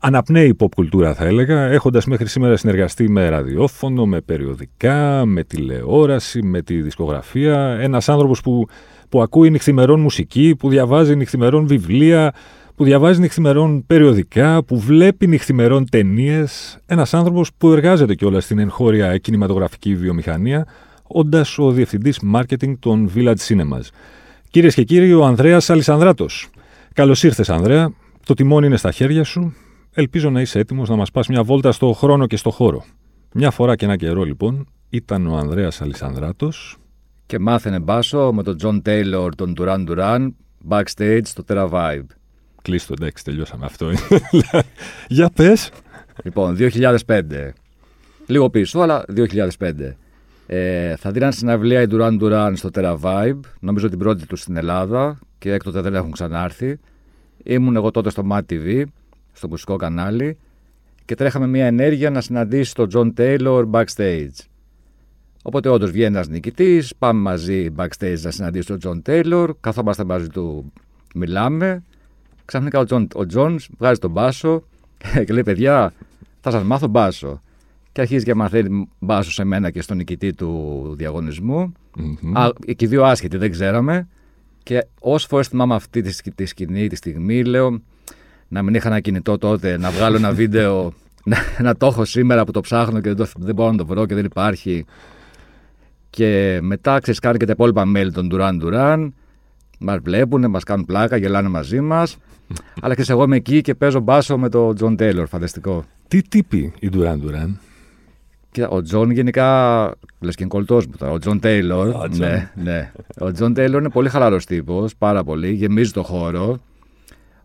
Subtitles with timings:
[0.00, 6.42] αναπνέει pop κουλτούρα θα έλεγα, έχοντας μέχρι σήμερα συνεργαστεί με ραδιόφωνο, με περιοδικά, με τηλεόραση,
[6.42, 7.78] με τη δισκογραφία.
[7.80, 8.66] Ένας άνθρωπος που,
[9.08, 12.34] που ακούει νυχθημερών μουσική, που διαβάζει νυχθημερών βιβλία,
[12.74, 16.78] που διαβάζει νυχθημερών περιοδικά, που βλέπει νυχθημερών ταινίες.
[16.86, 20.66] Ένας άνθρωπος που εργάζεται κιόλας στην εγχώρια κινηματογραφική βιομηχανία,
[21.02, 23.88] όντας ο διευθυντής marketing των Village Cinemas.
[24.50, 26.48] Κυρίες και κύριοι, ο Ανδρέας Αλισανδράτος.
[26.92, 27.92] Καλώς ήρθες, Ανδρέα.
[28.24, 29.54] Το τιμόνι είναι στα χέρια σου.
[29.94, 32.84] Ελπίζω να είσαι έτοιμος να μας πας μια βόλτα στο χρόνο και στο χώρο.
[33.32, 36.76] Μια φορά και ένα καιρό, λοιπόν, ήταν ο Ανδρέας Αλισανδράτος.
[37.26, 40.28] Και μάθαινε μπάσο με τον Τζον Τέιλορ, των Duran Duran,
[40.68, 42.06] backstage στο Terra Vibe.
[42.62, 43.90] Κλείστο, εντάξει, τελειώσαμε αυτό.
[45.08, 45.70] Για πες.
[46.24, 47.22] Λοιπόν, 2005.
[48.26, 49.94] Λίγο πίσω, αλλά 2005.
[50.46, 54.56] Ε, θα δίναν συναυλία οι Duran Duran στο Terra Vibe, νομίζω την πρώτη τους στην
[54.56, 56.78] Ελλάδα και έκτοτε δεν έχουν ξανάρθει.
[57.44, 58.84] Ήμουν εγώ τότε στο Mad TV
[59.38, 60.38] στο μουσικό κανάλι
[61.04, 64.46] και τρέχαμε μια ενέργεια να συναντήσει τον Τζον Τέιλορ backstage.
[65.42, 70.26] Οπότε όντως βγαίνει ένας νικητής, πάμε μαζί backstage να συναντήσουμε τον Τζον Τέιλορ, καθόμαστε μαζί
[70.28, 70.72] του,
[71.14, 71.82] μιλάμε.
[72.44, 74.62] Ξαφνικά ο Τζον ο Τζόνς βγάζει τον μπάσο
[75.24, 75.92] και λέει: Παιδιά,
[76.40, 77.42] θα σας μάθω μπάσο.
[77.92, 81.72] Και αρχίζει και μαθαίνει μπάσο σε μένα και στον νικητή του διαγωνισμού.
[81.96, 82.50] Mm-hmm.
[82.76, 84.08] και οι δύο άσχετοι, δεν ξέραμε.
[84.62, 86.02] Και όσες φορές θυμάμαι αυτή
[86.34, 87.80] τη σκηνή, τη στιγμή, λέω:
[88.48, 90.92] να μην είχα ένα κινητό τότε, να βγάλω ένα βίντεο,
[91.24, 93.86] να, να το έχω σήμερα που το ψάχνω και δεν, το, δεν μπορώ να το
[93.86, 94.84] βρω και δεν υπάρχει.
[96.10, 99.08] Και μετά ξέρεις, και τα υπόλοιπα μέλη των Duran Duran.
[99.78, 102.16] Μας βλέπουν, μας κάνουν πλάκα, γελάνε μαζί μας.
[102.80, 105.26] Αλλά και εγώ είμαι εκεί και παίζω μπάσο με τον Τζον Τέιλορ.
[105.26, 105.84] Φανταστικό.
[106.08, 107.48] Τι τύποι οι Duran Duran;
[108.50, 109.84] Κοίτα, ο Τζον γενικά.
[110.20, 111.12] Λες και είναι κολλητός μου τώρα.
[111.12, 112.08] Ο Τζον Τέιλορ.
[112.16, 112.92] Ναι, ναι.
[113.18, 114.96] Ο Τζον Τέιλορ είναι πολύ χαλαρός τύπος.
[114.96, 115.52] Πάρα πολύ.
[115.52, 116.58] Γεμίζει το χώρο.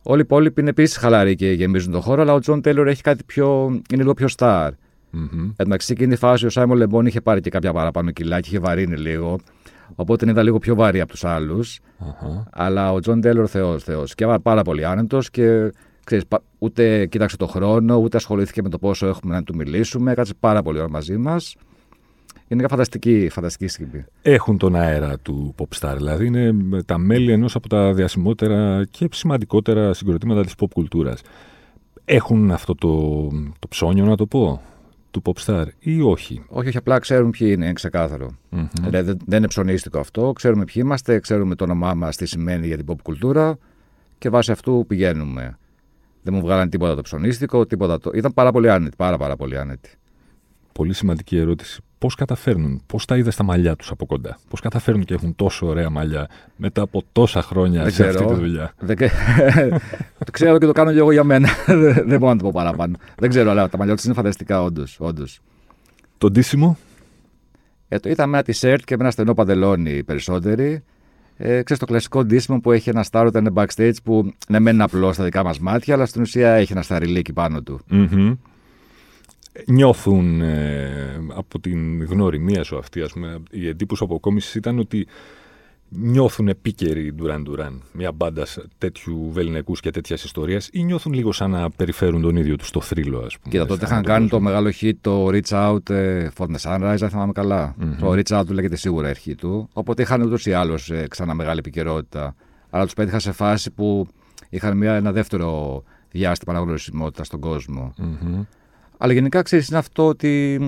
[0.03, 3.01] Όλοι οι υπόλοιποι είναι επίσης χαλαροί και γεμίζουν τον χώρο, αλλά ο Τζον Τέιλορ έχει
[3.01, 3.65] κάτι πιο.
[3.69, 4.69] είναι λίγο πιο star.
[4.69, 5.51] Mm-hmm.
[5.55, 8.47] Εν μεταξύ, εκείνη τη φάση ο Σάιμον Λεμπόν είχε πάρει και κάποια παραπάνω κιλά και
[8.49, 9.39] είχε βαρύνει λίγο.
[9.95, 11.79] Οπότε είναι λίγο πιο βαρύ από τους άλλους.
[11.99, 12.43] Uh-huh.
[12.51, 14.15] Αλλά ο Τζον Τέιλορ Θεός, Θεός.
[14.15, 16.25] Και πάρα πολύ άνετος και ξέρεις,
[16.59, 20.13] ούτε κοίταξε το χρόνο, ούτε ασχολήθηκε με το πόσο έχουμε να του μιλήσουμε.
[20.13, 21.55] Κάτσε πάρα πολύ ώρα μαζί μας.
[22.53, 24.05] Είναι μια φανταστική, φανταστική στιγμή.
[24.21, 26.53] Έχουν τον αέρα του Popstar, δηλαδή είναι
[26.85, 31.21] τα μέλη ενός από τα διασημότερα και σημαντικότερα συγκροτήματα της pop κουλτούρας.
[32.05, 33.27] Έχουν αυτό το,
[33.59, 34.61] το ψώνιο, να το πω,
[35.11, 38.31] του Popstar ή όχι; Όχι, όχι, απλά ξέρουν ποιοι είναι, είναι ξεκάθαρο.
[38.51, 38.67] Mm-hmm.
[38.81, 40.31] Δηλαδή, δεν είναι ψωνίστικο αυτό.
[40.31, 43.57] Ξέρουμε ποιοι είμαστε, ξέρουμε το όνομά μας, τι σημαίνει για την pop κουλτούρα
[44.17, 45.57] και βάσει αυτού πηγαίνουμε.
[46.23, 48.11] Δεν μου βγάλανε τίποτα το ψωνίστικο, τίποτα το.
[48.13, 49.89] Ήταν πάρα πολύ άνετοι, πάρα, πάρα πολύ άνετοι.
[50.71, 54.37] Πολύ σημαντική ερώτηση πώς καταφέρνουν, πώς τα είδε στα μαλλιά τους από κοντά.
[54.49, 58.73] Πώς καταφέρνουν και έχουν τόσο ωραία μαλλιά μετά από τόσα χρόνια σε αυτή τη δουλειά.
[58.79, 58.97] Δεν...
[60.25, 61.49] το ξέρω και το κάνω και εγώ για μένα.
[62.09, 62.95] Δεν μπορώ να το πω παραπάνω.
[63.17, 64.97] Δεν ξέρω, αλλά τα μαλλιά τους είναι φανταστικά, όντως.
[64.99, 65.39] Όντως.
[66.17, 66.77] Το ντύσιμο;
[67.87, 70.83] Ε, το είδα με ένα t-shirt και με ένα στενό παντελόνι οι περισσότεροι.
[71.37, 74.81] Ε, ξέρεις το κλασικό ντύσιμο που έχει ένα στάρο όταν είναι backstage που ναι, μένει
[74.81, 77.81] απλό στα δικά μας μάτια, αλλά στην ουσία έχει ένα σταριλίκι πάνω του.
[77.91, 78.35] Mm-hmm
[79.65, 85.07] νιώθουν ε, από την γνωριμία σου αυτή, ας πούμε, η εντύπωση αποκόμιση ήταν ότι
[85.89, 88.45] νιώθουν επίκαιροι Duran Duran, μια μπάντα
[88.77, 92.81] τέτοιου βεληνικούς και τέτοιας ιστορίας, ή νιώθουν λίγο σαν να περιφέρουν τον ίδιο τους στο
[92.81, 93.53] θρύλο, ας πούμε.
[93.53, 97.09] Κοίτα, τότε είχαν κάνει το μεγάλο hit το Reach Out ε, for the Sunrise, αν
[97.09, 97.75] θυμάμαι καλά.
[97.79, 97.97] Mm-hmm.
[97.99, 99.69] Το Reach Out του λέγεται σίγουρα αρχή του.
[99.73, 102.35] Οπότε είχαν ούτως ή άλλως ε, ξανά μεγάλη επικαιρότητα.
[102.69, 104.07] Αλλά τους πέτυχα σε φάση που
[104.49, 107.93] είχαν μια, ένα δεύτερο διάστημα αναγνωρισιμότητας στον κόσμο.
[107.97, 108.45] Mm-hmm.
[109.03, 110.59] Αλλά γενικά ξέρεις, είναι αυτό ότι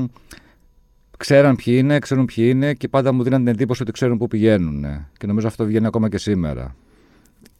[1.18, 4.28] ξέραν ποιοι είναι, ξέρουν ποιοι είναι και πάντα μου δίναν την εντύπωση ότι ξέρουν πού
[4.28, 4.86] πηγαίνουν.
[5.18, 6.76] Και νομίζω αυτό βγαίνει ακόμα και σήμερα.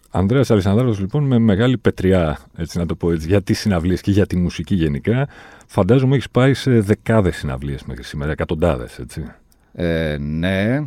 [0.10, 4.12] Ανδρέας Αλισανδράτος λοιπόν με μεγάλη πετριά, έτσι να το πω έτσι, για τις συναυλίες και
[4.12, 5.28] για τη μουσική γενικά.
[5.68, 9.26] Φαντάζομαι έχεις πάει σε δεκάδες συναυλίες μέχρι σήμερα, εκατοντάδες, έτσι.
[9.74, 10.84] Ε, ναι.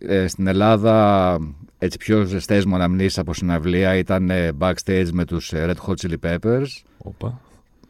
[0.00, 1.38] Ε, στην Ελλάδα
[1.78, 6.66] έτσι πιο ζεστές μου αναμνήσεις από συναυλία ήταν backstage με τους Red Hot Chili Peppers.
[6.98, 7.40] Οπα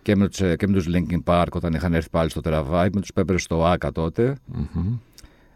[0.07, 2.89] και με, τους, ε, και με τους Linkin Park όταν είχαν έρθει πάλι στο Terra
[2.93, 4.37] με τους Peppers στο ΆΚΑ τότε.
[4.55, 4.99] Mm-hmm.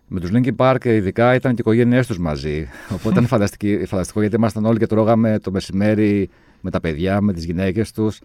[0.07, 2.67] Με τους Linkin Park ειδικά ήταν και οι οικογένειές τους μαζί.
[2.95, 6.29] Οπότε ήταν φανταστικό γιατί ήμασταν όλοι και τρώγαμε το μεσημέρι
[6.61, 8.21] με τα παιδιά, με τις γυναίκες τους.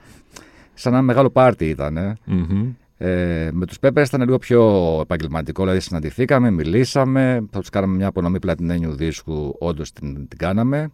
[0.74, 2.18] Σαν ένα μεγάλο πάρτι ήταν.
[2.28, 2.74] Mm-hmm.
[2.98, 8.08] Ε, με τους Peppers ήταν λίγο πιο επαγγελματικό, δηλαδή συναντηθήκαμε, μιλήσαμε, θα τους κάναμε μια
[8.08, 10.90] απονομή πλατινένιου δίσκου, όντως την, την κάναμε.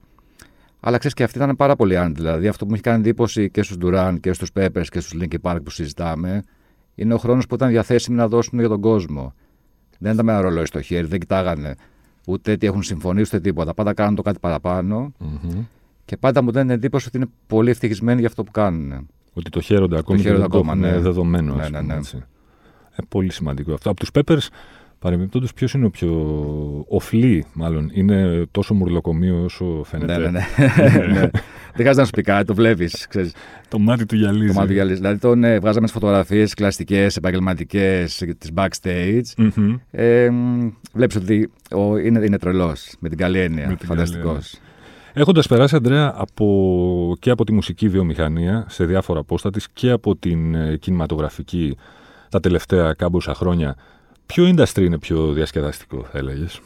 [0.83, 2.21] Αλλά ξέρεις και αυτή ήταν πάρα πολύ άνετη.
[2.21, 5.19] Δηλαδή αυτό που μου έχει κάνει εντύπωση και στους Duran και στους Peppers και στους
[5.21, 6.43] Linkin Park που συζητάμε,
[6.95, 9.33] είναι ο χρόνος που ήταν διαθέσιμοι να δώσουν για τον κόσμο.
[9.99, 11.75] Δεν ήταν με ένα ρολόι στο χέρι, δεν κοιτάγανε
[12.27, 13.73] ούτε τι έχουν συμφωνήσει ούτε τίποτα.
[13.73, 15.13] Πάντα κάνουν το κάτι παραπάνω.
[15.17, 15.65] Μμμ.
[16.05, 19.07] Και πάντα μου δίνει εντύπωση ότι είναι πολύ ευτυχισμένοι για αυτό που κάνουν.
[19.33, 21.03] Ότι το χαίρονται ακόμη Το χαίρονται και δεν ακόμα, το έχουν ναι.
[21.03, 21.55] δεδομένο.
[21.55, 21.99] Ναι, ας ναι, πούμε, ναι.
[21.99, 22.23] έτσι.
[22.91, 23.89] Ε, πολύ σημαντικό αυτό.
[23.89, 24.47] Από τους Peppers,
[25.01, 26.11] παρεμπιπτόντως, ποιος είναι ο πιο.
[26.87, 27.89] Ο Φλή, μάλλον.
[27.93, 31.05] Είναι τόσο μουρλοκομείο όσο φαίνεται; Ναι, ναι, ναι.
[31.05, 31.19] ναι.
[31.73, 33.07] Δεν χρειάζεται να σου πει κάτι, το βλέπεις.
[33.67, 34.53] Το μάτι του γυαλίζει.
[34.53, 34.97] Το μάτι γυαλίζει.
[34.97, 39.21] Δηλαδή τον ε, βγάζαμε τι φωτογραφίες κλασικές, επαγγελματικές της backstage.
[39.37, 39.75] Μμμ.
[39.91, 40.29] Ε,
[40.93, 43.67] Βλέπεις ότι ο, είναι, είναι τρελός με την καλή έννοια.
[43.67, 44.51] Με την Φανταστικός.
[44.51, 44.65] καλή
[45.13, 50.15] Έχοντας περάσει, Αντρέα, από, και από τη μουσική βιομηχανία σε διάφορα πόστα της και από
[50.15, 51.77] την ε, κινηματογραφική
[52.29, 53.75] τα τελευταία κάμποσα χρόνια,
[54.33, 56.61] ποιο industry είναι πιο διασκεδαστικό, θα έλεγες;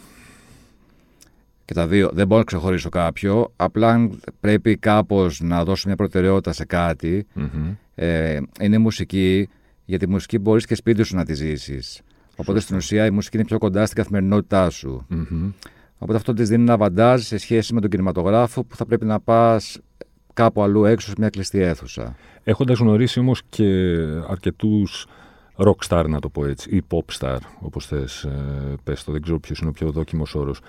[1.65, 2.09] Και τα δύο.
[2.13, 3.53] Δεν μπορώ να ξεχωρίσω κάποιο.
[3.55, 7.25] Απλά αν πρέπει κάπως να δώσω μια προτεραιότητα σε κάτι.
[7.33, 7.75] Μμμ.
[7.95, 9.49] Ε, είναι η μουσική,
[9.85, 12.01] γιατί η μουσική μπορείς και σπίτι σου να τη ζήσεις.
[12.35, 15.05] Οπότε στην ουσία η μουσική είναι πιο κοντά στην καθημερινότητά σου.
[15.07, 15.51] Μμμ.
[15.97, 19.19] Οπότε αυτό της δίνει ένα βαντάζ σε σχέση με τον κινηματογράφο που θα πρέπει να
[19.19, 19.79] πας
[20.33, 22.15] κάπου αλλού έξω σε μια κλειστή αίθουσα.
[22.43, 23.63] Έχοντας γνωρίσει όμως και
[24.29, 25.05] αρκετούς
[25.57, 29.39] rockstar, να το πω έτσι, ή pop star, όπως θες ε, πες το, δεν ξέρω
[29.39, 30.59] ποιος είναι ο πιο δόκιμος όρος,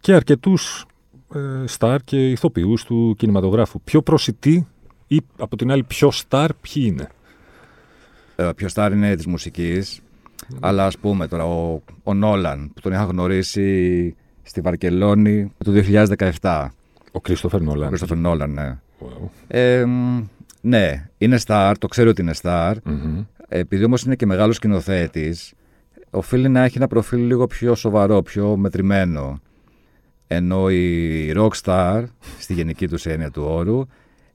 [0.00, 0.86] και αρκετούς
[1.34, 3.80] ε, star και ηθοποιούς του κινηματογράφου.
[3.80, 4.66] Πιο προσιτοί
[5.06, 7.08] ή από την άλλη πιο star ποιοι είναι;
[8.36, 10.00] Ε, ποιο στάρ είναι της μουσικής.
[10.60, 15.72] Αλλά ας πούμε τώρα, ο, ο Νόλαν που τον είχα γνωρίσει στη Βαρκελόνη το
[16.40, 16.66] 2017.
[17.12, 17.88] Ο Κρίστοφερ Ο Νόλαν.
[17.88, 18.78] Κρίστοφερ Νόλαν, ναι.
[19.00, 19.28] Wow.
[19.46, 20.24] Ε, μ,
[20.60, 22.74] ναι, είναι star, το ξέρω ότι είναι star.
[22.84, 23.24] Μμμ.
[23.56, 25.52] Επειδή όμως είναι και μεγάλος σκηνοθέτης,
[26.10, 29.40] οφείλει να έχει ένα προφίλ λίγο πιο σοβαρό, πιο μετρημένο.
[30.26, 32.04] Ενώ οι rockstar,
[32.38, 33.80] στη γενική τους έννοια του όρου,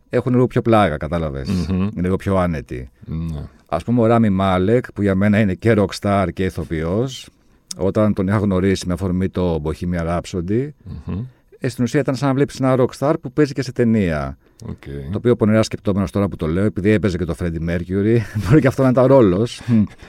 [0.10, 1.50] έχουν λίγο πιο πλάγα, κατάλαβες.
[1.50, 1.82] Μμμ.
[1.82, 2.90] Είναι λίγο πιο άνετοι.
[3.06, 3.44] Ναι.
[3.68, 7.30] Α πούμε, ο Ράμι Μάλεκ, που για μένα είναι και rockstar και ηθοποιός,
[7.78, 10.70] όταν τον είχα γνωρίσει με αφορμή το Bohemian Rhapsody,
[11.06, 11.26] Μμμ.
[11.60, 14.38] Ε, στην ουσία ήταν σαν να βλέπεις ένα rockstar που παίζει και σε ταινία.
[14.66, 14.84] Οκ.
[15.12, 18.18] Το οποίο πονηρά σκεπτόμενος τώρα που το λέω, επειδή έπαιζε και τον Freddie Mercury,
[18.48, 19.62] μπορεί και αυτό να ήταν ρόλος.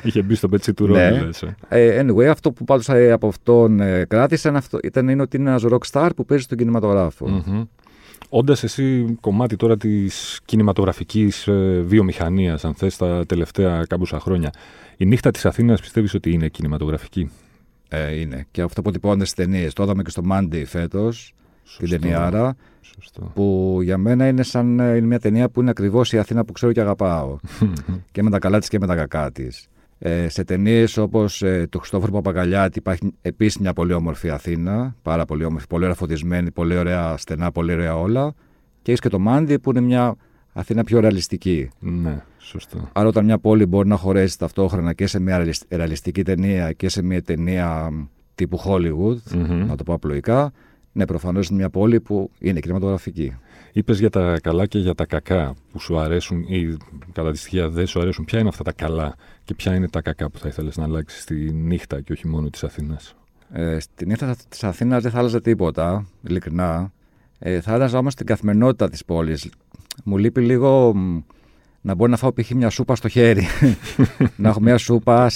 [0.02, 1.08] Είχε μπει στο πετσί του Ναι.
[1.10, 1.54] ρόλου, λες, ε.
[1.68, 5.50] Ε, anyway, αυτό που πάντως από αυτόν ε, κράτησα είναι αυτό, ήταν είναι ότι είναι
[5.50, 7.28] ένας rockstar που παίζει στον κινηματογράφο.
[7.28, 7.64] Μμμ.
[8.28, 14.50] Όντας εσύ κομμάτι τώρα της κινηματογραφικής ε, βιομηχανίας, αν θες, τα τελευταία κάμποσα χρόνια,
[14.96, 17.30] η νύχτα της Αθήνας πιστεύεις ότι είναι κινηματογραφική;
[17.88, 18.46] Ε, είναι.
[18.50, 19.72] Και αυτό που τυπώνεται στις ταινίες.
[19.72, 21.34] Το είδαμε και στο Monday φέτος,
[21.78, 21.98] την Σωστό.
[21.98, 22.54] ταινιάρα.
[22.80, 23.30] Σωστό.
[23.34, 26.52] που για μένα είναι σαν ε, είναι μια ταινία που είναι ακριβώς η Αθήνα που
[26.52, 27.36] ξέρω και αγαπάω.
[28.12, 29.66] και με τα καλά της και με τα κακά της.
[29.98, 34.94] Ε, σε ταινίες όπως ε, του Χριστόφορου Παπαγκαλιάτη υπάρχει επίσης μια πολύ όμορφη Αθήνα.
[35.02, 38.32] Πάρα πολύ όμορφη, πολύ ωραία φωτισμένη, πολύ ωραία στενά, πολύ ωραία όλα.
[38.82, 40.14] Και έχεις και το Μάντι που είναι μια
[40.52, 41.70] Αθήνα πιο ρεαλιστική.
[41.78, 42.88] ναι, σωστό.
[42.92, 46.88] Άρα, όταν μια πόλη μπορεί να χωρέσει ταυτόχρονα και σε μια ρεαλισ- ρεαλιστική ταινία και
[46.88, 49.66] σε μια ταινία μ, τύπου Hollywood, Μμμ.
[49.66, 50.52] να το πω απλοϊκά,
[50.92, 53.36] ναι, προφανώς είναι μια πόλη που είναι κινηματογραφική.
[53.72, 56.76] Είπες για τα καλά και για τα κακά που σου αρέσουν ή
[57.12, 58.24] κατά τη στοιχεία δεν σου αρέσουν.
[58.24, 61.22] Ποια είναι αυτά τα καλά και ποια είναι τα κακά που θα ήθελες να αλλάξεις
[61.22, 63.14] στη νύχτα και όχι μόνο της Αθήνας;
[63.52, 66.92] Ε, στη νύχτα της Αθήνας δεν θα άλλαζε τίποτα, ειλικρινά.
[67.38, 69.50] Ε, θα άλλαζα όμως την καθημερινότητα της πόλης.
[70.04, 71.20] Μου λείπει λίγο μ,
[71.80, 72.50] να μπορώ να φάω π.χ.
[72.50, 73.46] μια σούπα στο χέρι.
[74.36, 75.30] να έχω μια σούπα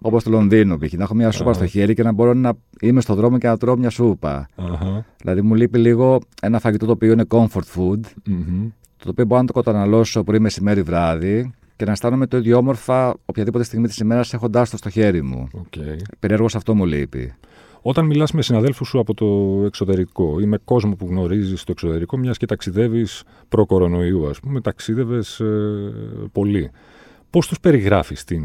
[0.00, 0.92] όπως στο Λονδίνο π.χ.
[0.92, 1.54] Να έχω μια σούπα Α.
[1.54, 4.48] στο χέρι και να μπορώ να είμαι στο δρόμο και να τρώω μια σούπα.
[4.56, 5.04] Αχα.
[5.22, 7.46] Δηλαδή μου λείπει λίγο ένα φαγητό το οποίο είναι comfort
[7.76, 8.68] food, Μμμ.
[8.96, 13.14] το οποίο μπορώ να το καταναλώσω πρωί, μεσημέρι, βράδυ και να αισθάνομαι το ίδιο όμορφα
[13.24, 15.48] οποιαδήποτε στιγμή της ημέρας έχοντάς το στο χέρι μου.
[15.52, 15.72] Οκ.
[16.18, 17.32] Περιέργως αυτό μου λείπει.
[17.88, 19.26] Όταν μιλάς με συναδέλφους σου από το
[19.66, 25.42] εξωτερικό ή με κόσμο που γνωρίζεις στο εξωτερικό, μιας και ταξιδεύεις προ-κορονοϊού, ας πούμε, ταξίδευες
[26.32, 26.70] πολύ.
[27.30, 28.38] Πώς τους περιγράφεις ε,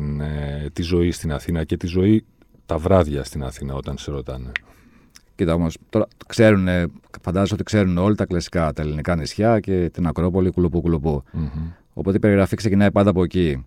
[0.73, 2.25] τη ζωή στην Αθήνα και τη ζωή
[2.65, 4.51] τα βράδια στην Αθήνα όταν σε ρωτάνε;
[5.35, 6.67] Κοίτα όμως, τώρα ξέρουν,
[7.21, 11.23] φαντάζομαι ότι ξέρουν όλα τα κλασικά, τα ελληνικά νησιά και την Ακρόπολη κουλουπού κουλουπού.
[11.31, 11.47] Μμμ.
[11.93, 13.65] Οπότε η περιγραφή ξεκινάει πάντα από εκεί.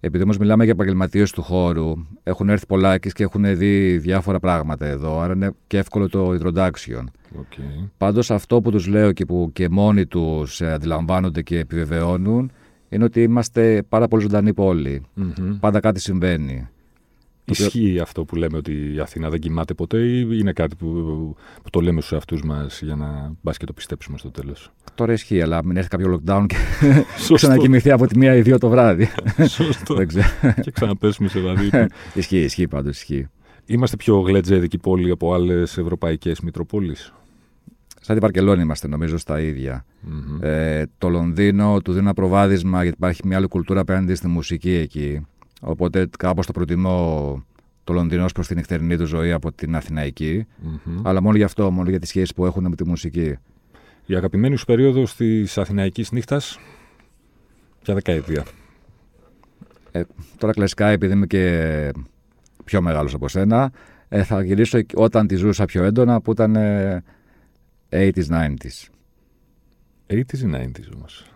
[0.00, 4.86] Επειδή όμως μιλάμε για επαγγελματίες του χώρου, έχουν έρθει πολλάκις και έχουν δει διάφορα πράγματα
[4.86, 7.04] εδώ, άρα είναι και εύκολο το introduction.
[7.38, 7.52] OK.
[7.96, 12.50] Πάντως αυτό που τους λέω και που και μόνοι τους αντιλαμβάνονται και επιβεβαιώνουν
[12.88, 15.02] είναι ότι είμαστε πάρα πολύ ζωντανή πόλη.
[15.14, 15.58] Μμμ.
[15.60, 16.68] Πάντα κάτι συμβαίνει.
[17.52, 20.86] Ισχύει αυτό που λέμε ότι η Αθήνα δεν κοιμάται ποτέ ή είναι κάτι που,
[21.62, 25.12] που το λέμε στους εαυτούς μας για να μπας και το πιστέψουμε στο τέλος; Τώρα
[25.12, 26.56] ισχύει, αλλά μην έρθει κάποιο lockdown και
[27.34, 29.08] ξανακοιμηθεί από τη μία ή δύο το βράδυ.
[29.48, 30.04] Σωστό.
[30.60, 31.70] και ξαναπέσουμε σε βαδί.
[32.14, 33.28] ισχύει, ισχύει πάντως, ισχύει.
[33.66, 37.12] Είμαστε πιο γλετζέδικη πόλη από άλλες ευρωπαϊκές μητροπόλεις;
[38.00, 39.84] Σαν την Βαρκελόνη είμαστε νομίζω στα ίδια.
[40.40, 44.70] Ε, το Λονδίνο του δίνει ένα προβάδισμα γιατί υπάρχει μια άλλη κουλτούρα απέναντι στη μουσική
[44.70, 45.26] εκεί.
[45.60, 47.42] Οπότε κάπως το προτιμώ
[47.84, 50.46] το Λονδίνο προς την νυχτερινή του ζωή από την αθηναικη
[51.02, 53.36] Αλλά μόνο γι' αυτό, μόνο για τις σχέσεις που έχουν με τη μουσική.
[54.06, 56.58] Η αγαπημένη σου περίοδος της Αθηναϊκής νύχτας,
[57.82, 58.44] ποια δεκαετία;
[59.92, 60.02] Ε,
[60.38, 61.92] τώρα κλασικά, επειδή είμαι και
[62.64, 63.72] πιο μεγάλος από σένα,
[64.08, 67.02] ε, θα γυρίσω όταν τη ζούσα πιο έντονα που ήταν ε,
[67.90, 68.88] 80s, 90s.
[70.06, 71.26] 80s ή 90s όμως;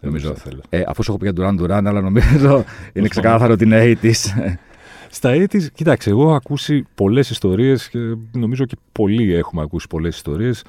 [0.00, 0.34] Νομίζω.
[0.34, 0.60] Θέλω.
[0.68, 4.12] Ε, αφού σου έχω πει για Duran Duran, αλλά νομίζω είναι ξεκάθαρο ότι είναι 80s.
[5.10, 7.98] Στα 80s, κοίταξε, εγώ έχω ακούσει πολλές ιστορίες και
[8.32, 10.64] νομίζω και πολλοί έχουμε ακούσει πολλές ιστορίες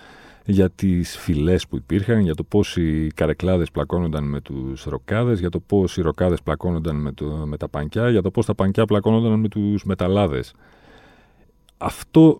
[0.45, 5.49] για τις φυλές που υπήρχαν, για το πώς οι καρεκλάδες πλακώνονταν με τους ροκάδες, για
[5.49, 8.85] το πώς οι ροκάδες πλακώνονταν με, το, με τα πανκιά, για το πώς τα πανκιά
[8.85, 10.53] πλακώνονταν με τους μεταλλάδες.
[11.77, 12.39] Αυτό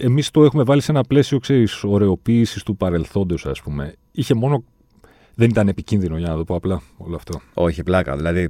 [0.00, 3.94] Εμείς το έχουμε βάλει σε ένα πλαίσιο, ξέρεις, ωρεοποίηση του παρελθόντος, ας πούμε.
[4.12, 4.64] Είχε μόνο.
[5.38, 7.40] Δεν ήταν επικίνδυνο, για να το πω απλά, όλο αυτό.
[7.54, 8.16] Όχι, πλάκα.
[8.16, 8.48] Δηλαδή,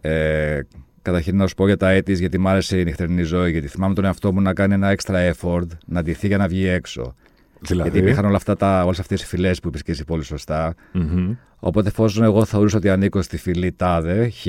[0.00, 0.60] ε,
[1.02, 3.94] καταρχήν να σου πω για τα έτη, γιατί μ' άρεσε η νυχτερινή ζωή, γιατί θυμάμαι
[3.94, 7.14] τον εαυτό μου να κάνει ένα extra effort, να ντυθεί για να βγει έξω.
[7.60, 7.82] Δηλαδή...
[7.82, 10.74] Γιατί υπήρχαν όλα αυτά τα, όλες αυτές οι φυλές που είπες και εσύ πολύ σωστά.
[10.94, 11.36] Mm-hmm.
[11.58, 14.46] Οπότε εφόσον εγώ θεωρούσα ότι ανήκω στη φυλή τάδε, χ,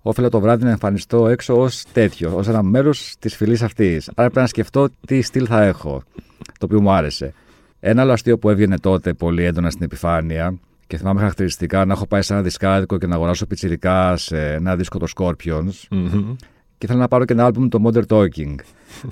[0.00, 4.08] όφελα το βράδυ να εμφανιστώ έξω ως τέτοιο, ως ένα μέρος της φυλής αυτής.
[4.08, 6.02] Άρα πρέπει να σκεφτώ τι στυλ θα έχω,
[6.46, 7.32] το οποίο μου άρεσε.
[7.80, 12.06] Ένα άλλο αστείο που έβγαινε τότε πολύ έντονα στην επιφάνεια και θυμάμαι χαρακτηριστικά να έχω
[12.06, 15.88] πάει σε ένα δισκάδικο και να αγοράσω πιτσιρικά σε ένα δίσκο το Scorpions.
[15.90, 16.36] Mm-hmm.
[16.78, 18.54] Και ήθελα να πάρω και ένα άλμπουμ το Modern Talking.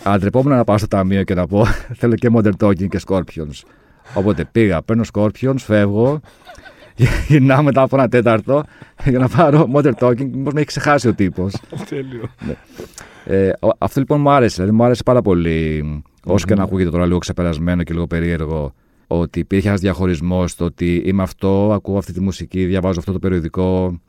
[0.03, 1.65] Αλλά να πάω στο ταμείο και να πω
[2.01, 3.63] θέλω και Modern Talking και Scorpions.
[4.15, 6.21] Οπότε πήγα, παίρνω Scorpions, φεύγω
[7.29, 8.65] γυρνάω μετά από ένα τέταρτο
[9.05, 10.31] για να πάρω Modern Talking.
[10.33, 11.55] Μήπως με έχει ξεχάσει ο τύπος.
[11.89, 12.29] Τέλειο.
[12.47, 12.57] Ναι.
[13.25, 14.55] Ε, αυτό λοιπόν μου άρεσε.
[14.55, 15.85] Δηλαδή μου άρεσε πάρα πολύ,
[16.25, 18.75] όσο και να ακούγεται τώρα λίγο ξεπερασμένο και λίγο περίεργο,
[19.07, 23.19] ότι υπήρχε ένας διαχωρισμός στο ότι είμαι αυτό, ακούω αυτή τη μουσική, διαβάζω αυτό το
[23.19, 24.01] περιοδικό,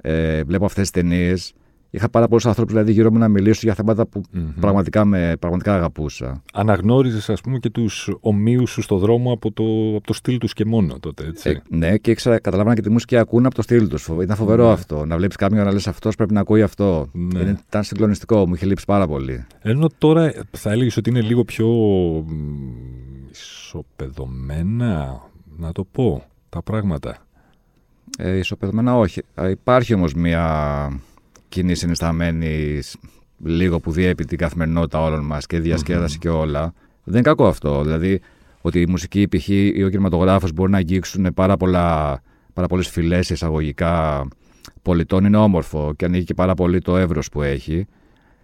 [0.00, 1.52] ε, βλέπω αυτές τις ταινίες
[1.90, 4.54] είχα πάρα πολλούς ανθρώπους δηλαδή, γύρω μου να μιλήσω για θέματα που mm-hmm.
[4.60, 6.42] πραγματικά, με, πραγματικά αγαπούσα.
[6.52, 9.64] Αναγνώριζες, ας πούμε, και τους ομοίους σου στο δρόμο από το,
[9.96, 11.50] από το στυλ τους και μόνο τότε, έτσι.
[11.50, 14.08] Ε, ναι, και ήξερα, καταλάβανα και τη μουσική ακούνε από το στυλ τους.
[14.22, 14.72] Ήταν φοβερό ναι.
[14.72, 15.04] αυτό.
[15.04, 17.08] Να βλέπεις κάποιον να λες αυτός πρέπει να ακούει αυτό.
[17.12, 17.56] Ναι.
[17.68, 19.46] Ήταν συγκλονιστικό, μου είχε λείψει πάρα πολύ.
[19.60, 21.68] Ενώ τώρα θα έλεγες ότι είναι λίγο πιο
[23.30, 25.22] ισοπεδωμένα,
[25.56, 27.16] να το πω, τα πράγματα.
[28.18, 29.22] Ε, ισοπεδωμένα όχι.
[29.50, 30.44] Υπάρχει όμως μια
[31.50, 32.80] κοινή συνισταμένη
[33.44, 36.20] λίγο που διέπει την καθημερινότητα όλων μας και διασκέδαση mm-hmm.
[36.20, 36.72] και όλα.
[37.04, 37.82] Δεν είναι κακό αυτό.
[37.82, 38.20] Δηλαδή
[38.60, 39.48] ότι η μουσική π.χ.
[39.48, 42.20] ή ο κινηματογράφος μπορεί να αγγίξουν πάρα, πολλά,
[42.52, 44.26] πάρα πολλές φυλές εισαγωγικά
[44.82, 47.86] πολιτών είναι όμορφο και ανοίγει και πάρα πολύ το εύρος που έχει.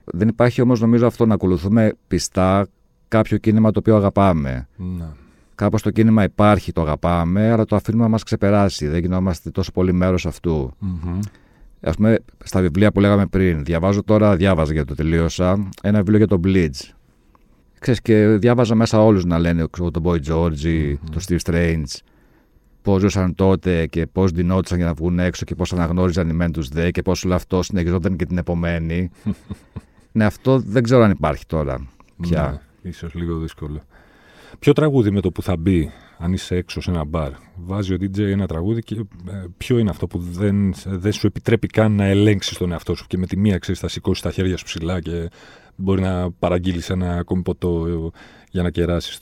[0.04, 2.66] Δεν υπάρχει όμως νομίζω αυτό να ακολουθούμε πιστά
[3.08, 4.68] κάποιο κίνημα το οποίο αγαπάμε.
[4.76, 5.06] Ναι.
[5.54, 8.86] Κάπως το κίνημα υπάρχει, το αγαπάμε, αλλά το αφήνουμε να μας ξεπεράσει.
[8.86, 10.72] Δεν γινόμαστε τόσο πολύ μέρος αυτού.
[10.82, 11.18] Mm-hmm.
[11.80, 16.18] Α πούμε, στα βιβλία που λέγαμε πριν, διαβάζω τώρα, διάβαζα για το τελείωσα, ένα βιβλίο
[16.18, 16.90] για τον Blitz.
[17.78, 20.96] Ξέρεις, και διάβαζα μέσα όλους να λένε ξέρω, τον Boy George, mm-hmm.
[21.12, 22.00] τον Steve Strange,
[22.82, 26.52] πώς ζούσαν τότε και πώς δινόντουσαν για να βγουν έξω και πώς αναγνώριζαν οι μεν
[26.52, 29.10] τους δε και πώς όλο αυτό συνεχιζόταν και την επομένη.
[30.12, 31.86] ναι, αυτό δεν ξέρω αν υπάρχει τώρα
[32.20, 32.62] πια.
[32.82, 33.84] Ναι, ίσως λίγο δύσκολο.
[34.58, 37.96] Ποιο τραγούδι με το που θα μπει αν είσαι έξω σε ένα μπαρ, βάζει ο
[38.00, 38.94] DJ ένα τραγούδι και
[39.28, 43.06] ε, ποιο είναι αυτό που δεν, δεν σου επιτρέπει καν να ελέγξεις τον εαυτό σου
[43.06, 45.30] και με τη μία ξέρεις θα σηκώσεις τα χέρια σου ψηλά και
[45.76, 47.86] μπορεί να παραγγείλεις ένα ακόμη ποτό
[48.50, 49.18] για να κεράσεις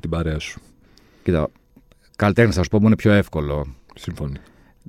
[0.00, 0.60] την παρέα σου.
[1.22, 1.48] Κοίτα,
[2.16, 3.66] καλλιτέχνη θα σου πω μου είναι πιο εύκολο.
[3.94, 4.38] Συμφωνεί.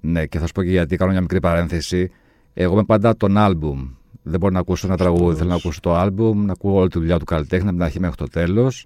[0.02, 2.12] Ναι, και θα σου πω και γιατί κάνω μια μικρή παρένθεση.
[2.54, 3.90] Εγώ είμαι πάντα τον άλμπουμ.
[4.24, 5.38] Δεν μπορώ να ακούσω ένα τραγούδι.
[5.38, 8.00] Θέλω να ακούσω το άλμπουμ, να ακούω όλη τη δουλειά του καλλιτέχνη από την αρχή
[8.00, 8.86] μέχρι το τέλος.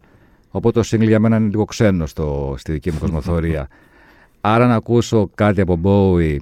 [0.52, 3.68] Οπότε το single για μένα είναι λίγο ξένο στο, στη δική μου κοσμοθορία.
[4.42, 6.38] Άρα να ακούσω κάτι από Bowie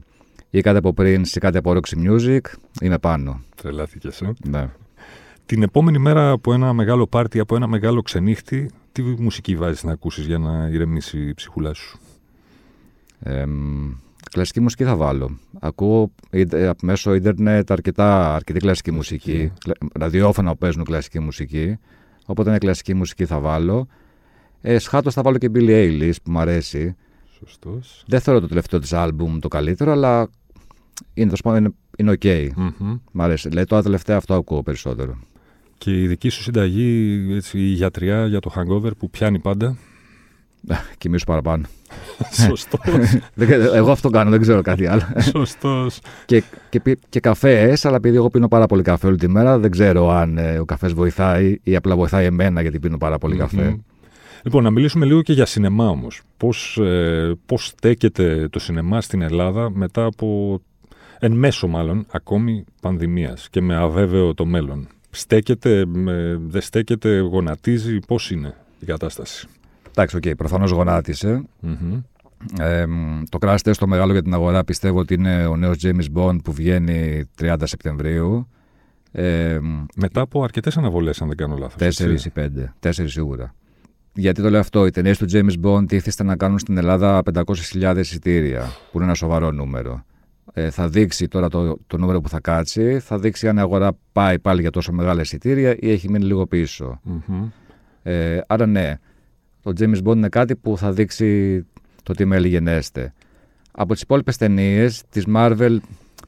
[0.49, 2.39] ή κάτι από Prince ή κάτι από Roxy Music,
[2.81, 3.41] είμαι πάνω.
[3.55, 4.33] Τρελάθηκες, ε.
[4.47, 4.69] Ναι.
[5.45, 9.91] Την επόμενη μέρα από ένα μεγάλο πάρτι, από ένα μεγάλο ξενύχτη, τι μουσική βάζεις να
[9.91, 11.99] ακούσεις για να ηρεμήσει η ψυχούλα σου;
[13.19, 13.45] Ε,
[14.31, 15.37] κλασική μουσική θα βάλω.
[15.59, 19.51] Ακούω ε, μέσω ίντερνετ αρκετά, αρκετή κλασική μουσική.
[19.93, 21.77] Ραδιόφωνα που παίζουν κλασική μουσική.
[22.29, 23.87] Οπότε είναι κλασική μουσική θα βάλω.
[24.61, 26.95] Ε, σχάτως θα βάλω και Billy Eilish που μου αρέσει.
[27.39, 28.03] Σωστός.
[28.07, 30.29] Δεν θεωρώ το τελευταίο της άλμπουμ το καλύτερο, αλλά
[31.13, 32.23] είναι, είναι, είναι οκ.
[33.11, 33.49] Μ' αρέσει.
[33.49, 35.17] Δηλαδή τώρα τελευταία αυτό ακούω περισσότερο.
[35.77, 39.77] Και η δική σου συνταγή, έτσι, η γιατριά για το hangover που πιάνει πάντα.
[40.97, 41.65] Κοιμήσου παραπάνω.
[42.31, 42.79] Σωστός.
[43.75, 45.01] εγώ αυτό κάνω, δεν ξέρω κάτι άλλο.
[45.31, 45.99] Σωστός.
[46.25, 49.71] και, και, και καφές, αλλά επειδή εγώ πίνω πάρα πολύ καφέ όλη τη μέρα, δεν
[49.71, 53.79] ξέρω αν ε, ο καφές βοηθάει ή απλά βοηθάει εμένα γιατί πίνω πάρα πολύ καφέ.
[54.43, 56.21] Λοιπόν, να μιλήσουμε λίγο και για σινεμά όμως.
[56.37, 60.59] Πώς ε, πώς στέκεται το σινεμά στην Ελλάδα μετά από.
[61.19, 64.87] εν μέσω μάλλον ακόμη πανδημίας και με αβέβαιο το μέλλον.
[65.09, 65.85] Στέκεται,
[66.37, 69.47] δεν στέκεται, γονατίζει, πώς είναι η κατάσταση;
[69.89, 71.43] Εντάξει, OK, okay, προφανώς γονάτισε.
[72.59, 72.85] Ε,
[73.29, 76.37] το crash test το μεγάλο για την αγορά πιστεύω ότι είναι ο νέος James Bond
[76.43, 78.47] που βγαίνει 30 Σεπτεμβρίου.
[79.11, 79.59] Ε,
[79.95, 81.75] Μετά από αρκετές αναβολές, αν δεν κάνω λάθος.
[81.75, 82.73] Τέσσερις ή πέντε.
[82.79, 83.55] Τέσσερις σίγουρα.
[84.13, 87.95] Γιατί το λέω αυτό, οι ταινίες του James Bond είθισται να κάνουν στην Ελλάδα 500.000
[87.97, 90.03] εισιτήρια, που είναι ένα σοβαρό νούμερο.
[90.53, 93.91] Ε, θα δείξει τώρα το, το νούμερο που θα κάτσει, θα δείξει αν η αγορά
[94.11, 96.47] πάει πάλι για τόσο μεγάλα εισιτήρια ή έχει μείνει λίγο
[98.03, 98.97] Ε, άρα ναι,
[99.63, 101.65] το James Bond είναι κάτι που θα δείξει
[102.03, 103.13] το τι μέλη γενέστε.
[103.71, 105.77] Από τις υπόλοιπες ταινίες της Marvel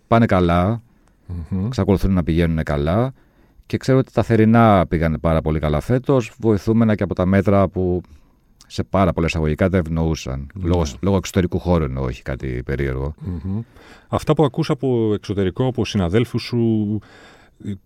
[0.08, 0.82] πάνε καλά,
[1.30, 1.66] mm-hmm.
[1.66, 3.14] εξακολουθούν να πηγαίνουν καλά
[3.66, 7.68] και ξέρω ότι τα θερινά πήγαν πάρα πολύ καλά φέτος, βοηθούμενα και από τα μέτρα
[7.68, 8.02] που
[8.68, 10.48] σε πάρα πολλά εισαγωγικά τα ευνοούσαν.
[10.48, 10.62] Mm.
[10.64, 12.64] Λόγω, λόγω εξωτερικού χώρου εννοώ, όχι κάτι
[14.08, 17.00] Αυτά που ακούς από εξωτερικό, από συναδέλφους σου,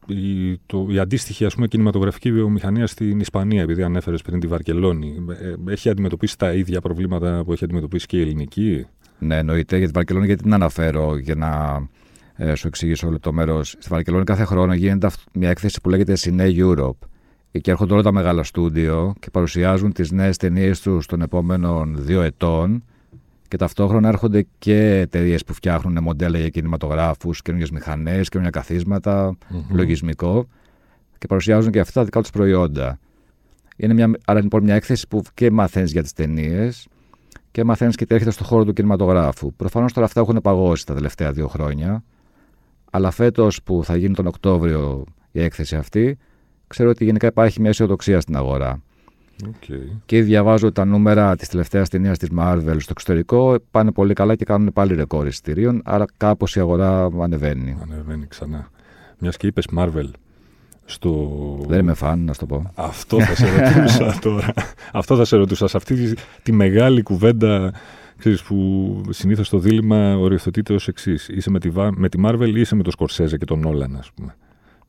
[0.08, 5.26] η, το, η αντίστοιχη ας πούμε, κινηματογραφική βιομηχανία στην Ισπανία, επειδή ανέφερες πριν τη Βαρκελόνη,
[5.68, 8.86] ε, έχει αντιμετωπίσει τα ίδια προβλήματα που έχει αντιμετωπίσει και η ελληνική;
[9.20, 11.82] Ναι, εννοείται για τη Βαρκελόνη, γιατί την αναφέρω για να
[12.36, 13.64] ε, σου εξηγήσω λεπτομέρω.
[13.64, 17.08] Στη Βαρκελόνη κάθε χρόνο γίνεται μια έκθεση που λέγεται Cine Europe.
[17.62, 22.22] Και έρχονται όλα τα μεγάλα στούντιο και παρουσιάζουν τις νέες ταινίες τους των επόμενων δύο
[22.22, 22.84] ετών
[23.48, 29.64] και ταυτόχρονα έρχονται και εταιρείες που φτιάχνουν μοντέλα για κινηματογράφους, καινούργιες μηχανές, καινούργια καθίσματα, mm-hmm.
[29.70, 30.48] λογισμικό
[31.18, 33.00] και παρουσιάζουν και αυτά τα δικά τους προϊόντα.
[33.76, 36.88] Είναι μια, άρα λοιπόν μια έκθεση που και μαθαίνεις για τις ταινίες
[37.52, 39.54] και μαθαίνεις και τι έρχεται στον χώρο του κινηματογράφου.
[39.54, 42.04] Προφανώς τώρα αυτά έχουν παγώσει τα τελευταία δύο χρόνια.
[42.92, 46.18] Αλλά φέτος που θα γίνει τον Οκτώβριο η έκθεση αυτή,
[46.68, 48.82] ξέρω ότι γενικά υπάρχει μια αισιοδοξία στην αγορά.
[49.44, 49.98] Okay.
[50.06, 53.56] Και διαβάζω τα νούμερα της τελευταίας ταινίας της Marvel στο εξωτερικό.
[53.72, 55.82] Πάνε πολύ καλά και κάνουν πάλι ρεκόρ εισιτηρίων.
[55.86, 57.78] Άρα κάπως η αγορά ανεβαίνει.
[57.82, 58.70] Ανεβαίνει ξανά.
[59.20, 60.10] Μιας και είπες Marvel.
[60.86, 61.30] Στο...
[61.68, 62.72] Δεν είμαι φαν, να σου το πω.
[62.76, 64.54] Αυτό θα σε ρωτούσα τώρα.
[64.94, 65.68] Αυτό θα σε ρωτούσα.
[65.68, 67.74] Σε αυτή τη, μεγάλη κουβέντα
[68.18, 71.28] ξέρεις, που συνήθως το δίλημα οριοθετείται ως εξής.
[71.28, 74.12] Είσαι με τη, με τη Marvel ή είσαι με το Σκορσέζε και τον Νόλαν, ας
[74.16, 74.36] πούμε.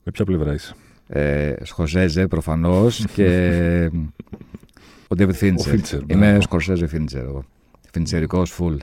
[0.04, 0.74] Με ποια πλευρά είσαι;
[1.09, 3.90] Ε, Σκορσέζε προφανώς και
[5.09, 6.03] ο David Fincher.
[6.07, 7.38] Είμαι Σκορσέζε Fincher.
[7.92, 8.77] Φιντσερικό full.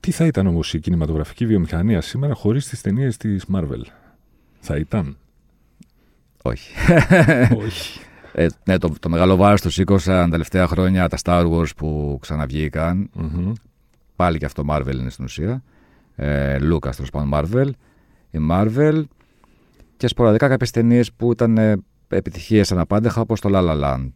[0.00, 3.82] Τι θα ήταν όμως η κινηματογραφική βιομηχανία σήμερα χωρίς τις ταινίες της Marvel;
[4.60, 5.16] Θα ήταν;
[6.42, 6.72] Όχι.
[7.64, 8.00] Όχι.
[8.36, 12.18] Ε, ναι, το, το μεγάλο βάρος το σήκωσαν τα τελευταία χρόνια τα Star Wars που
[12.20, 13.10] ξαναβγηκαν
[14.16, 15.62] Πάλι και αυτό Marvel είναι στην ουσία.
[16.16, 17.70] Ε, Lucas, τέλος πάντων Marvel.
[18.30, 19.02] Η Marvel
[20.04, 21.76] και σποραδικά κάποιες ταινίες που ήταν ε,
[22.08, 24.10] επιτυχίες αναπάντεχα όπως το La La Land.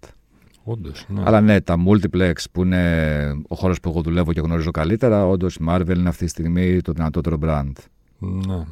[0.64, 1.22] Όντως, ναι.
[1.24, 5.54] Αλλά ναι, τα multiplex που είναι ο χώρος που εγώ δουλεύω και γνωρίζω καλύτερα, όντως
[5.54, 7.72] η Marvel είναι αυτή τη στιγμή το δυνατότερο brand.
[8.18, 8.64] Ναι.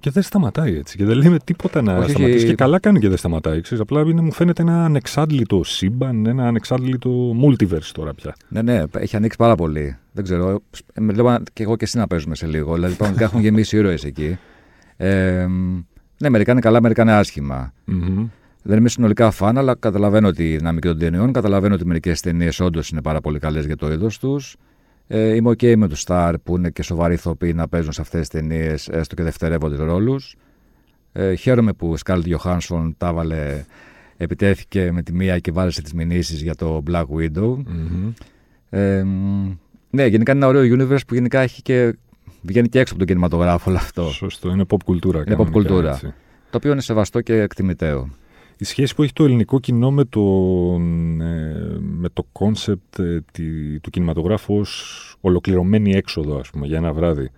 [0.00, 0.96] Και δεν σταματάει έτσι.
[0.96, 2.46] Και δεν λέμε τίποτα να Όχι, σταματήσει.
[2.46, 3.60] Και καλά κάνει και δεν σταματάει.
[3.60, 8.34] Ξέρεις, απλά είναι, μου φαίνεται ένα ανεξάντλητο σύμπαν, ένα ανεξάντλητο multiverse τώρα πια.
[8.48, 9.96] Ναι, ναι, έχει ανοίξει πάρα πολύ.
[10.12, 10.60] Δεν ξέρω.
[10.94, 12.74] Με βλέπω και εγώ και εσύ να παίζουμε σε λίγο.
[12.74, 14.38] Δηλαδή, πραγματικά έχουν γεμίσει ήρωες εκεί.
[14.96, 15.46] Ε,
[16.18, 17.72] ναι, μερικά είναι καλά, μερικά είναι άσχημα.
[17.86, 18.28] Mm-hmm.
[18.62, 21.32] Δεν είμαι συνολικά φαν, αλλά καταλαβαίνω τη δυναμική των ταινιών.
[21.32, 24.56] Καταλαβαίνω ότι μερικές ταινίες όντως είναι πάρα πολύ καλές για το είδος τους.
[25.06, 28.28] Ε, είμαι OK με του Star που είναι και σοβαροί ηθοποιοί να παίζουν σε αυτές
[28.28, 30.36] τις ταινίες, έστω και δευτερεύοντες ρόλους.
[31.12, 33.64] Ε, χαίρομαι που η Scarlett Johansson τα βάλε,
[34.16, 37.56] επιτέθηκε με τη μία και βάλεσε τις μηνύσεις για το Black Widow.
[37.56, 38.12] Mm-hmm.
[38.70, 39.04] Ε,
[39.90, 41.96] ναι, γενικά είναι ένα ωραίο universe που γενικά έχει και
[42.48, 44.08] βγαίνει και έξω από τον κινηματογράφο όλο αυτό.
[44.08, 45.22] Σωστό, είναι pop κουλτούρα.
[45.26, 45.98] Είναι pop κουλτούρα.
[46.50, 48.08] Το οποίο είναι σεβαστό και εκτιμητέο.
[48.60, 50.20] Η σχέση που έχει το ελληνικό κοινό με το,
[51.20, 53.22] ε, με το κόνσεπτ ε,
[53.80, 57.30] του κινηματογράφου ως ολοκληρωμένη έξοδο, ας πούμε, για ένα βράδυ.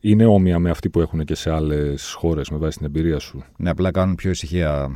[0.00, 3.44] Είναι όμοια με αυτή που έχουν και σε άλλες χώρες με βάση την εμπειρία σου;
[3.56, 4.90] Ναι, απλά κάνουν πιο ησυχία.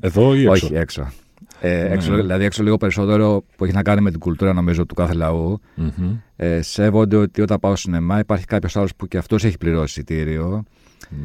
[0.00, 1.12] Εδώ ή έξω; Όχι, έξω.
[1.60, 1.94] Ε, ναι.
[1.94, 5.14] έξω, δηλαδή έξω λίγο περισσότερο που έχει να κάνει με την κουλτούρα νομίζω του κάθε
[5.14, 5.60] λαού.
[5.76, 6.16] Mm-hmm.
[6.36, 9.84] Ε, σέβονται ότι όταν πάω στο σινεμά υπάρχει κάποιος άλλος που και αυτός έχει πληρώσει
[9.84, 10.64] εισιτήριο.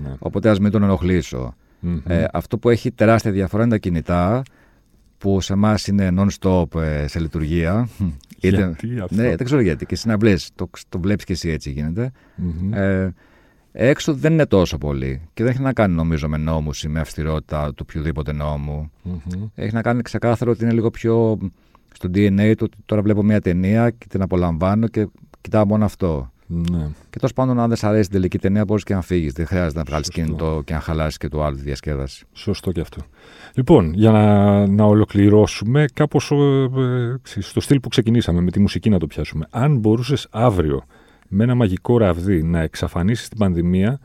[0.03, 0.15] Ναι.
[0.19, 1.55] Οπότε ας μην τον ενοχλήσω.
[1.83, 2.01] Mm-hmm.
[2.07, 4.41] Ε, αυτό που έχει τεράστια διαφορά είναι τα κινητά
[5.17, 7.87] που σε εμάς είναι non-stop ε, σε λειτουργία.
[8.39, 9.85] Γιατί αυτό; Ναι, δεν ξέρω γιατί.
[9.85, 12.11] Και συναυλίε το, το βλέπεις και εσύ έτσι γίνεται.
[12.37, 13.09] Mm-hmm.
[13.75, 15.21] Ε, Έξω δεν είναι τόσο πολύ.
[15.33, 18.91] Και δεν έχει να κάνει νομίζω με νόμους ή με αυστηρότητα του οποιοδήποτε νόμου.
[19.03, 19.47] Μμμ.
[19.55, 21.37] Έχει να κάνει ξεκάθαρο ότι είναι λίγο πιο
[21.93, 25.07] στο DNA του ότι τώρα βλέπω μια ταινία και την απολαμβάνω και
[25.41, 26.31] κοιτάω μόνο αυτό.
[26.47, 26.87] Ναι.
[27.09, 29.33] Και τόσο πάντων, αν δεν σ' αρέσει την τελική ταινία, μπορείς και να φύγεις.
[29.33, 30.21] Δεν χρειάζεται να βγάλεις Σωστό.
[30.21, 32.25] κινητό και να χαλάσεις και το άλλο τη διασκέδαση.
[32.33, 33.01] Σωστό και αυτό.
[33.53, 36.31] Λοιπόν, για να, να ολοκληρώσουμε, κάπως
[37.39, 39.47] στο στυλ που ξεκινήσαμε, με τη μουσική να το πιάσουμε.
[39.49, 40.83] Αν μπορούσες αύριο
[41.35, 43.99] με ένα μαγικό ραβδί να εξαφανίσεις την πανδημία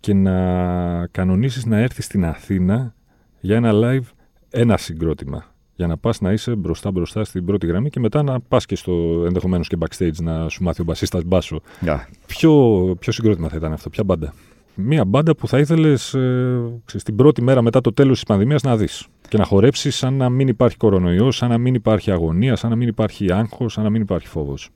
[0.00, 2.94] και να κανονίσεις να έρθεις στην Αθήνα
[3.40, 4.08] για ένα live,
[4.50, 5.44] ένα συγκρότημα.
[5.76, 8.76] Για να πας να είσαι μπροστά μπροστά στην πρώτη γραμμή και μετά να πας και
[8.76, 11.60] στο ενδεχομένως και backstage να σου μάθει ο μπασίστας μπάσο.
[11.84, 11.98] Yeah.
[12.26, 12.52] Ποιο,
[12.98, 14.34] ποιο συγκρότημα θα ήταν αυτό, ποια μπάντα;
[14.74, 16.60] Μία μπάντα που θα ήθελες ε,
[17.04, 19.06] την πρώτη μέρα μετά το τέλος της πανδημίας να δεις.
[19.28, 22.76] Και να χορέψεις σαν να μην υπάρχει κορονοϊός, σαν να μην υπάρχει αγωνία, σαν να
[22.76, 24.70] μην υπάρχει άγχος, σαν να μην υπάρχει φόβος.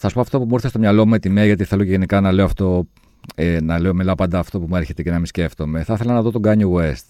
[0.00, 1.84] Θα σου πω αυτό που μου ήρθε στο μυαλό μου με τη μία, γιατί θέλω
[1.84, 2.86] και γενικά να λέω αυτό.
[3.34, 5.82] Ε, να λέω, μιλάω πάντα αυτό που μου έρχεται και να μην σκέφτομαι.
[5.82, 7.04] Θα ήθελα να δω τον Kanye West.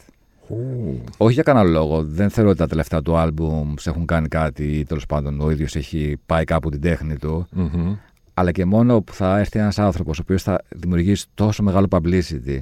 [1.17, 2.05] Όχι για κανένα λόγο.
[2.05, 5.77] Δεν θεωρώ ότι τα τελευταία του άλμπουμς έχουν κάνει κάτι ή τέλος πάντων ο ίδιος
[5.77, 7.47] έχει πάει κάπου την τέχνη του.
[7.53, 7.97] Μμμ.
[8.35, 12.59] Αλλά και μόνο που θα έρθει ένας άνθρωπος ο οποίος θα δημιουργήσει τόσο μεγάλο publicity,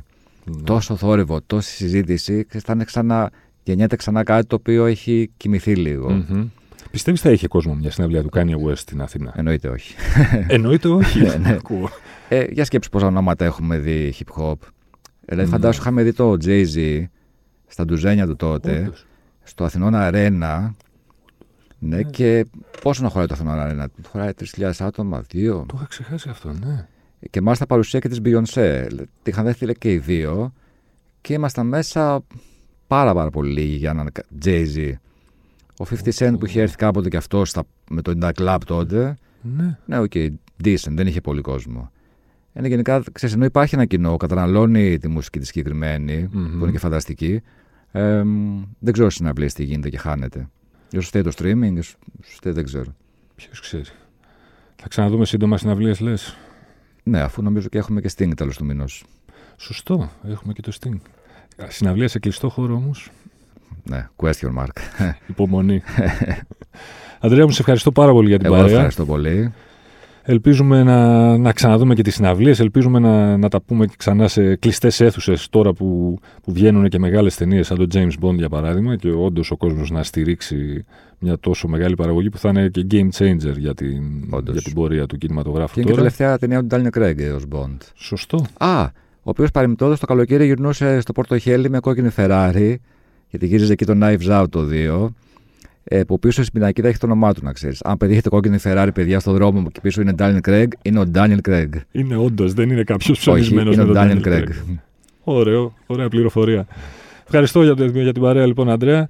[0.64, 3.30] τόσο θόρυβο, τόση συζήτηση, και θα είναι ξανά,
[3.62, 6.10] γεννιέται ξανά κάτι το οποίο έχει κοιμηθεί λίγο.
[6.10, 6.48] Μμμ.
[6.96, 9.94] Πιστεύεις θα είχε κόσμο μια συναυλία του Kanye West στην Αθήνα; Εννοείται όχι.
[10.48, 11.48] Εννοείται όχι; Ναι, ναι.
[11.52, 11.88] Ακούω.
[12.28, 14.54] Ε, για σκέψου πόσα ονόματα έχουμε δει hip hop.
[15.24, 15.56] Δηλαδή, Ναι.
[15.56, 17.04] φαντάσου είχαμε δει το Jay-Z
[17.66, 19.06] στα ντουζένια του τότε, Όντως.
[19.42, 20.74] στο Αθηνών Αρένα.
[21.78, 22.46] Ναι, και
[22.82, 26.86] πόσο να χωράει το Αθηνών Αρένα, χωράει 3.000 άτομα, δύο; Το είχα ξεχάσει αυτό, ναι.
[27.30, 28.86] Και μάλιστα παρουσία και της Beyoncé.
[29.22, 30.52] Τη είχαν δεχτεί λέει, και οι δύο.
[31.20, 32.24] Και ήμασταν μέσα
[32.86, 34.08] πάρα πάρα πολύ λίγοι για έναν
[34.44, 34.92] Jay-Z.
[35.78, 37.56] Ο 50 Cent που είχε έρθει κάποτε και αυτός
[37.90, 39.16] με το In Da Club τότε.
[39.56, 39.78] Ναι.
[39.86, 40.12] Ναι, OK,
[40.64, 41.90] decent, δεν είχε πολύ κόσμο.
[42.58, 46.58] Είναι γενικά, ξέρεις, ενώ υπάρχει ένα κοινό, καταναλώνει τη μουσική τη συγκεκριμένη Μμμ.
[46.58, 47.42] που είναι και φανταστική.
[47.92, 50.48] Ε, μ, δεν ξέρω στις συναυλίες τι γίνεται και χάνεται.
[50.90, 52.94] Ίσως φταίει το streaming, ίσως φταίει, δεν ξέρω.
[53.34, 53.84] Ποιος ξέρει.
[54.76, 56.36] Θα ξαναδούμε σύντομα συναυλίες, λες.
[57.02, 59.04] Ναι, αφού νομίζω και έχουμε και Sting τέλος του μηνός.
[59.56, 60.10] Σωστό.
[60.28, 60.96] Έχουμε και το Sting.
[61.68, 63.10] Συναυλία σε κλειστό χώρο όμως.
[63.88, 64.76] Ναι, question mark.
[65.30, 65.82] Υπομονή.
[67.20, 68.70] Αντρέα μου, σε ευχαριστώ πάρα πολύ για την Εγώ παρέα.
[68.72, 69.52] ευχαριστώ πολύ.
[70.28, 74.56] Ελπίζουμε να, να ξαναδούμε και τις συναυλίες, ελπίζουμε να, να τα πούμε και ξανά σε
[74.56, 78.96] κλειστές αίθουσες τώρα που, που βγαίνουν και μεγάλες ταινίες σαν το James Bond για παράδειγμα
[78.96, 80.84] και όντως ο κόσμος να στηρίξει
[81.18, 84.52] μια τόσο μεγάλη παραγωγή που θα είναι και game changer για την, Όντως.
[84.54, 86.14] για την πορεία του κινηματογράφου Και είναι και η τώρα.
[86.16, 87.76] τελευταία ταινία του Daniel Craig ω Bond.
[87.94, 88.44] Σωστό.
[88.58, 92.74] Α, ο οποίος παρεμπιπτόντω το καλοκαίρι γυρνούσε στο Πόρτο Χέλη με κόκκινη Ferrari,
[93.38, 95.06] γιατί γύριζε εκεί το Knives Out το 2.
[95.88, 97.80] Ε, που πίσω στην πινακίδα έχει το όνομά του, να ξέρεις.
[97.84, 101.04] Αν πετύχετε κόκκινη Ferrari, παιδιά, στον δρόμο μου και πίσω είναι Daniel Craig, είναι ο
[101.14, 101.68] Daniel Craig.
[101.92, 104.42] Είναι όντως, δεν είναι κάποιος Όχι, ψωνισμένο είναι με ο τον Daniel Daniel Craig.
[104.42, 104.76] Craig.
[105.24, 106.66] Ωραίο, ωραία πληροφορία.
[107.24, 108.96] Ευχαριστώ για, το- για την παρέα λοιπόν, Αντρέα.
[108.98, 109.08] Εγώ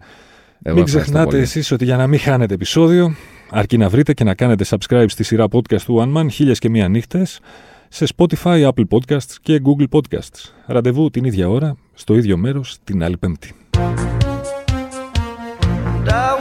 [0.74, 1.42] μην ευχαριστώ ξεχνάτε πολύ.
[1.42, 3.14] εσείς ότι για να μην χάνετε επεισόδιο,
[3.50, 6.68] αρκεί να βρείτε και να κάνετε subscribe στη σειρά podcast του One Man χίλιες και
[6.70, 7.40] μία νύχτες
[7.88, 10.52] σε Spotify, Apple Podcasts και Google Podcasts.
[10.66, 13.54] Ραντεβού την ίδια ώρα, στο ίδιο μέρος, την άλλη πέμπτη.
[16.06, 16.35] And I